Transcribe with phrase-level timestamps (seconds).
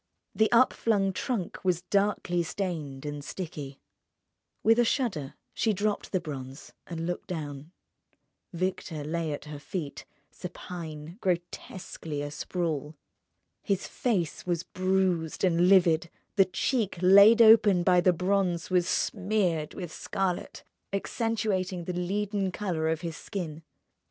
[0.33, 3.79] The up flung trunk was darkly stained and sticky....
[4.63, 7.71] With a shudder she dropped the bronze, and looked down.
[8.51, 12.95] Victor lay at her feet, supine, grotesquely asprawl.
[13.61, 19.75] His face was bruised and livid; the cheek laid open by the bronze was smeared
[19.75, 23.61] with scarlet, accentuating the leaden colour of his skin.